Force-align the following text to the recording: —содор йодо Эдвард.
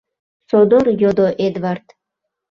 —содор 0.49 0.85
йодо 1.01 1.27
Эдвард. 1.45 1.85